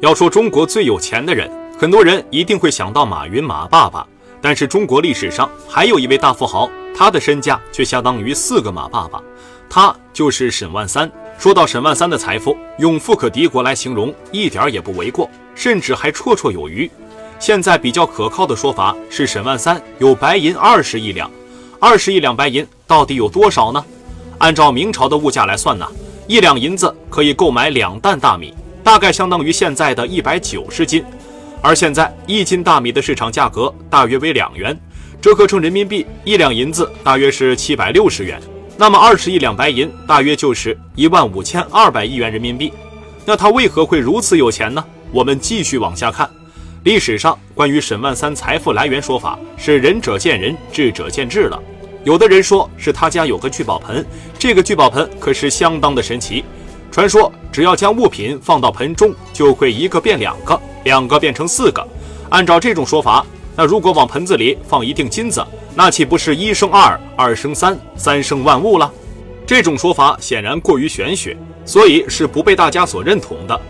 [0.00, 4.06] 要说中国最有钱的人，很多人一定会想到马云马爸爸。
[4.42, 9.22] 但是中国历史上还有一位大富豪，他的身价却相当于四个马爸爸，
[9.70, 11.10] 他就是沈万三。
[11.38, 16.90] 说到沈万三的财富，用富可敌国来形容一点也不为过，甚至还绰绰有余。
[17.38, 21.30] 现在比较可靠的说法是，沈万三有白银二十亿两。
[21.80, 23.82] 二十亿两白银到底有多少呢？
[24.38, 25.86] 按照明朝的物价来算呢，
[26.28, 28.54] 一两银子可以购买两担大米，
[28.86, 31.04] 大概相当于现在的一百九十斤。
[31.60, 34.78] 而现在一斤大米的市场价格大约为两元，
[35.20, 38.40] 折合成人民币一两银子大约是七百六十元。
[38.76, 42.72] 那么二十亿两白银大约就是一万五千二百亿元人民币。
[43.24, 44.84] 那他为何会如此有钱呢？
[45.10, 46.30] 我们继续往下看，
[46.84, 51.60] 历史上关于沈万三财富来源说法是仁者见仁，智者见智了。
[52.04, 54.06] 有的人说是他家有个聚宝盆，
[54.38, 56.44] 这个聚宝盆可是相当的神奇。
[56.96, 61.86] 传说只要将物品放到盆中，就会一个变两个，两个变成四个。
[62.30, 63.22] 按照这种说法，
[63.54, 68.90] 那如果往盆子里放一锭金子，那岂不是一生二，二生三，三生万物了？
[69.46, 73.60] 这种说法显然过于玄学，所以是不被大家所认同的。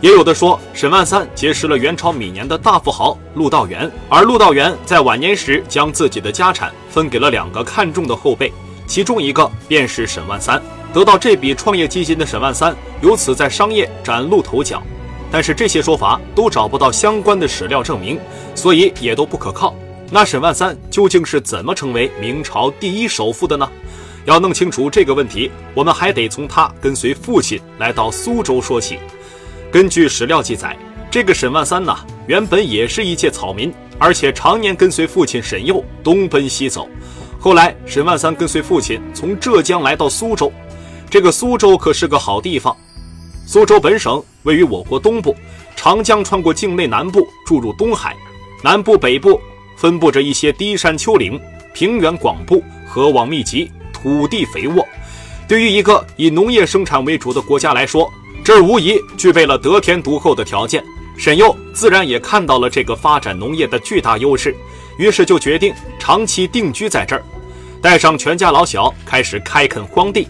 [0.00, 8.52] 也有的说，沈万三结识了元朝米年的大富豪陆道元，而陆道元在晚年时将自己的家产分给了两个看重的后辈，
[8.86, 10.62] 其中一个便是沈万三。
[10.96, 14.82] 得到这笔创业基金的沈万三，由此在商业崭露头角。
[15.30, 18.18] 但是这些说法都找不到相关的史料证明，
[18.54, 19.74] 所以也都不可靠。
[20.10, 23.70] 那沈万三究竟是怎么成为明朝第一首富的呢？
[24.24, 28.98] 要弄清楚这个问题，我们还得从他跟随父亲来到苏州说起。
[29.70, 30.74] 根据史料记载，
[31.10, 36.88] 这个沈万三呐，原本也是一介草民，而且常年跟随父亲沈佑东奔西走。
[37.38, 40.50] 后来，沈万三跟随父亲从浙江来到苏州，
[41.08, 42.76] 这个苏州可是个好地方。
[43.46, 45.34] 苏州本省位于我国东部，
[45.76, 48.16] 长江穿过境内南部，注入东海。
[48.62, 49.40] 南部、北部
[49.76, 51.40] 分布着一些低山丘陵，
[51.72, 54.84] 平原广布，河网密集，土地肥沃。
[55.46, 58.12] 对于一个以农业生产为主的国家来说，
[58.44, 60.82] 这儿无疑具备了得天独厚的条件，
[61.16, 64.56] 沈佑自然也看到了这个发展农业的巨大优势，
[64.98, 67.22] 于是就决定长期定居在这儿，
[67.80, 70.26] 带上全家老小开始开垦荒地。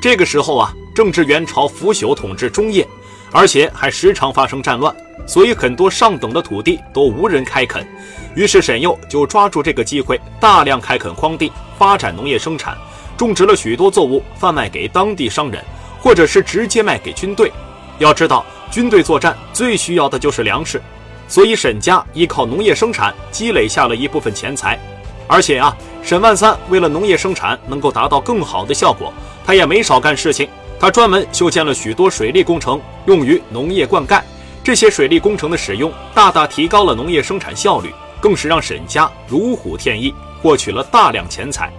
[0.00, 2.86] 这个时候啊，正值元朝腐朽统治中叶，
[3.32, 4.94] 而且还时常发生战乱，
[5.26, 7.86] 所以很多上等的土地都无人开垦。
[8.34, 12.76] 于是沈佑就抓住这个机会，大量开垦荒地，发展农业生产，
[13.16, 15.62] 种植了许多作物，贩卖给当地商人。
[16.00, 17.52] 或者是直接卖给军队。
[17.98, 20.80] 要知道，军队作战最需要的就是粮食，
[21.26, 24.78] 所以沈家依靠农业生产积累下了一部分钱财。
[25.26, 29.12] 而且啊，沈万三为了农业生产能够达到更好的效果，
[29.48, 30.46] 他也没少干事情。
[30.78, 34.20] 他专门修建了许多水利工程，用于农业灌溉。
[34.62, 41.72] 这些水利工程的使用，大大提高了农业生产效率，更是让沈家如虎添翼，获取了大量钱财。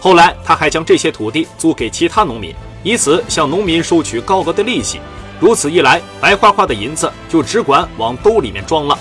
[0.00, 2.54] 后来，他还将这些土地租给其他农民。
[2.82, 4.98] 以此向农民收取高额的利息，
[5.38, 8.98] 如此一来，白花花的银子就只管往兜里面装了。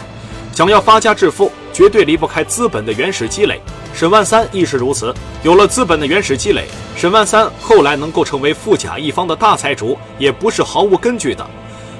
[0.52, 3.62] 想要发家致富，绝对离不开资本的原始积累。
[3.94, 5.14] 沈万三亦是如此，
[5.44, 6.66] 有了资本的原始积累，
[6.96, 11.46] 沈万三后来能够成为富甲一方的大财主，也不是毫无根据的。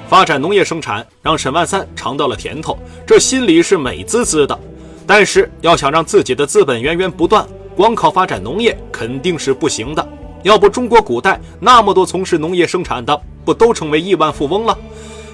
[0.08, 2.76] 发展农业生产，让沈万三尝到了甜头，
[3.06, 4.58] 这心里是美滋滋的。
[5.06, 10.06] 但是，要想让自己的资本源源不断，光靠发展农业肯定是不行的。
[10.42, 14.76] 要不中国古代那么多从事农业生产的，不都成为亿万富翁了？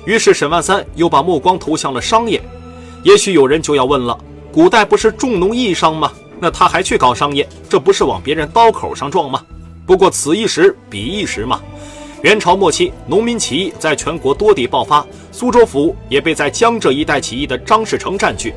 [0.05, 2.43] 于是沈万三又把目光投向了商业。
[3.05, 4.17] 也许有人就要问了：
[4.53, 6.13] 古代不是重农抑商吗？
[6.41, 9.43] 那他还去搞商业，这不是往别人刀口上撞吗？
[9.87, 11.61] 不过此一时彼一时嘛。
[12.23, 18.53] 元朝末期，农民起义在全国多地爆发，苏州府也被在江浙一带起义的张士诚占据。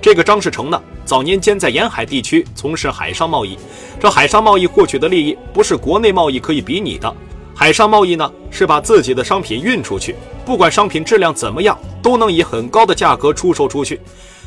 [0.00, 0.82] 这个张士诚呢？
[1.04, 3.58] 早年间在沿海地区从事海上贸易，
[4.00, 7.12] 这海上贸易获取的利益不是国内贸易可以比拟的。
[7.54, 10.14] 海上贸易呢，是把自己的商品运出去，
[10.46, 14.00] 不管商品质量怎么样，都能以很高的价格出售出去，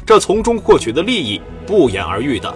[0.05, 2.51] 这从中获取的利益不言而喻的。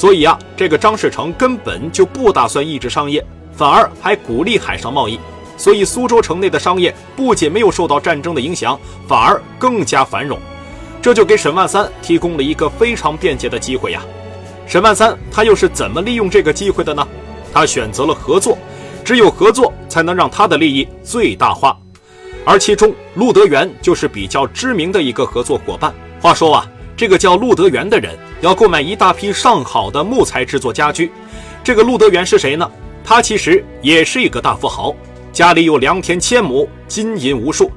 [0.00, 5.20] 所以啊，这个张士诚根本就不打算抑制商业，反而还鼓励海上贸易。
[5.58, 10.38] 所以苏州城内的商业不仅没有受到战争的影响，反而更加繁荣。
[11.02, 14.02] 这就给沈万三提供了一个非常便捷的机会呀。
[14.66, 17.06] 沈万三他又是怎么利用这个机会的呢？
[17.52, 18.56] 他选择了合作，
[19.04, 21.78] 只有合作才能让他的利益最大化。
[22.46, 25.92] 而其中陆德元就是比较知名的一个合作伙伴。
[26.22, 31.10] 话说啊，这个叫陆德元的人要购买一大批上好的木材制作家居。
[31.62, 32.70] 这个陆德元是谁呢？
[33.04, 34.94] 他其实也是一个大富豪，
[35.32, 37.70] 家里有良田千亩，金银无数。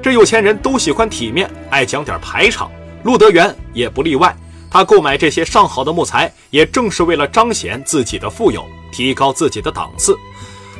[0.00, 2.70] 这有钱人都喜欢体面，爱讲点排场，
[3.02, 4.34] 陆德元也不例外。
[4.70, 10.16] 他购买这些上好的木材，也正是为了彰显自己的富有，提高自己的档次。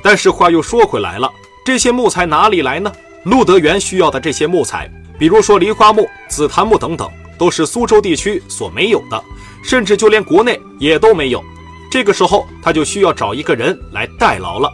[0.02, 1.30] 但是话又说回来了，
[1.64, 2.92] 这些木材哪里来呢？
[3.24, 9.22] 陆德元需要的这些木材，比如说梨花木、紫檀木等等，都是苏州地区所没有的，
[9.62, 11.42] 甚至就连国内也都没有。
[11.90, 14.70] 这个时候，他就需要找一个人来代劳了。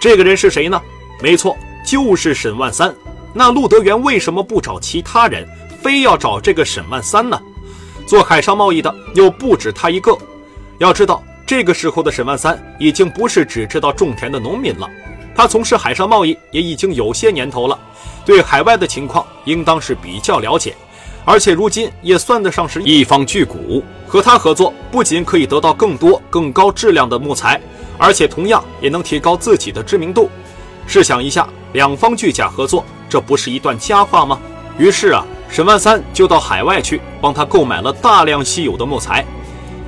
[0.00, 0.80] 这个人是谁呢？
[1.20, 1.56] 没错，
[1.86, 2.94] 就是沈万三。
[3.34, 5.46] 那陆德元为什么不找其他人，
[5.82, 7.38] 非要找这个沈万三呢？
[8.06, 10.16] 做海上贸易的又不止他一个。
[10.78, 14.88] 要知道，这个时候的沈万三已经不是只知道种田的农民了，
[15.34, 17.78] 他从事海上贸易也已经有些年头了，
[18.24, 20.74] 对海外的情况应当是比较了解，
[21.24, 23.82] 而且如今也算得上是一方巨贾。
[24.06, 27.60] 和他合作，不仅可以得到更多、更高质量的木材，
[27.98, 30.30] 而且同样也能提高自己的知名度。
[30.86, 34.38] 试想一下，两方巨贾合作，这不是一段佳话吗？
[34.78, 35.24] 于是啊。
[35.50, 39.24] 沈万三就到海外去帮他购买了大量稀有的木材。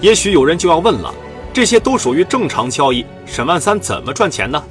[0.01, 1.13] 也许有人就要问了，
[1.53, 4.63] 这些都属于正常交易，沈万三怎么赚钱呢？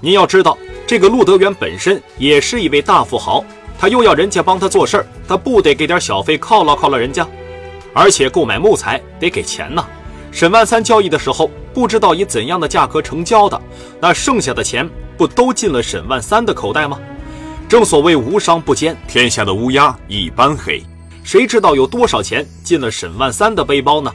[0.00, 0.56] 您要知道，
[0.86, 3.44] 这个陆德元本身也是一位大富豪，
[3.80, 7.26] 他又要人家帮他做事儿，他不得给点小费犒劳犒劳人家？
[7.94, 9.82] 而且购买木材得给钱呢。
[10.30, 13.58] 沈万三交易的时候，不知道以怎样的价格成交的，
[13.98, 14.86] 那剩下的钱
[15.16, 17.00] 不都进了沈万三的口袋吗？
[17.70, 20.82] 正所谓无商不奸，天下的乌鸦一般黑。
[21.24, 24.12] 谁知道有多少钱进了沈万三的背包呢？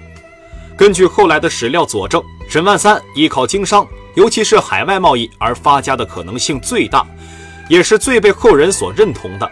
[0.77, 7.03] 根据后来的史料佐证，沈万三依靠经商，尤其是海外贸易而发家的可能性最大，
[7.67, 9.51] 也是最被后人所认同的。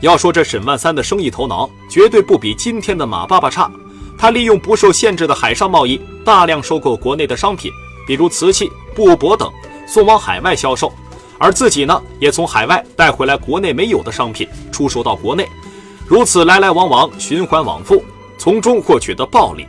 [0.00, 3.70] 要说这沈万三的生意头脑，绝对不比今天的马爸爸差。
[4.18, 7.70] 他利用不受限制的海上贸易，大量收购国内的商品，
[8.06, 9.50] 比如瓷器、布帛等，
[9.86, 10.92] 送往海外销售。
[11.38, 15.48] 而自己呢，也从海外带回来国内没有的商品，出售到国内，
[16.06, 18.04] 如此来来往往，循环往复，
[18.38, 19.66] 从中获取的暴利，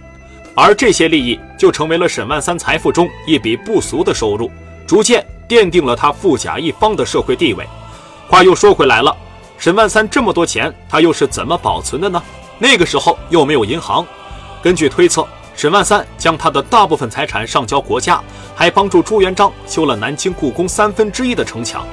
[0.55, 4.51] 而这些利益就成为了沈万三财富中一笔不俗的收入，
[4.85, 7.67] 逐渐奠定了他富甲一方的社会地位。
[8.27, 9.15] 话又说回来了，
[9.57, 12.21] 沈万三这么多钱，他又是怎么保存的呢？
[12.57, 14.05] 那个时候又没有银行，
[14.61, 15.27] 根据推测。
[15.55, 18.19] 沈万三将他的大部分财产上交国家，
[18.55, 21.85] 还帮助朱元璋修了南京故宫三分之一的城墙，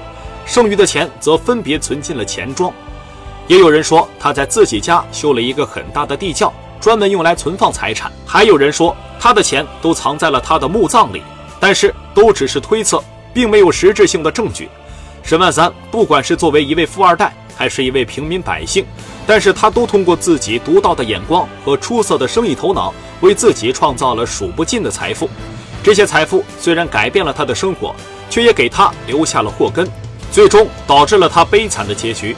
[0.47, 2.73] 剩余的钱则分别存进了钱庄。
[3.47, 6.51] 也有人说他在自己家修了一个很大的地窖，
[6.81, 8.11] 专门用来存放财产。
[8.25, 11.23] 还有人说他的钱都藏在了他的墓葬里，
[11.59, 13.05] 但是都只是推测，
[13.35, 14.71] 并没有实质性的证据。
[15.23, 18.85] 沈万三不管是作为一位富二代，还是一位平民百姓，
[19.27, 22.93] 但是他都通过自己独到的眼光和出色的生意头脑。
[23.21, 25.29] 为自己创造了数不尽的财富，
[25.83, 27.95] 这些财富虽然改变了他的生活，
[28.31, 29.87] 却也给他留下了祸根，
[30.33, 32.35] 最终导致了他悲惨的结局。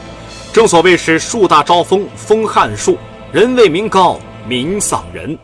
[0.51, 2.95] 正所谓是树大招风，风撼树；
[3.31, 5.39] 人为民高，民丧人。